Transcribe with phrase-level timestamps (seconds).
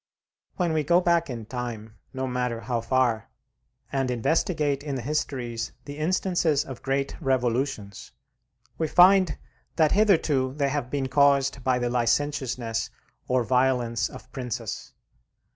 [0.55, 3.29] When we go back in time, no matter how far,
[3.91, 8.11] and investigate in the histories the instances of great revolutions,
[8.79, 9.37] we find
[9.75, 12.89] that hitherto they have been caused by the licentiousness
[13.27, 14.91] or violence of princes.